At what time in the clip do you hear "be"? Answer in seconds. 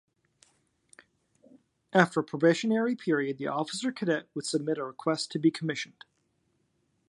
5.37-5.51